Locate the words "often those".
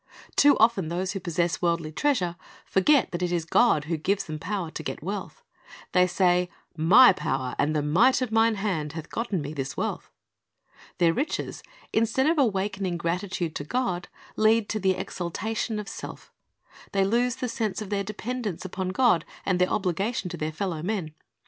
0.57-1.11